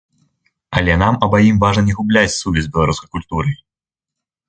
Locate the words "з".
2.71-2.75